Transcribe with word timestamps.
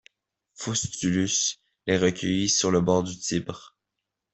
Faustulus 0.55 1.59
les 1.85 1.99
recueillit 1.99 2.49
sur 2.49 2.71
les 2.71 2.81
bords 2.81 3.03
du 3.03 3.15
Tibre. 3.19 3.75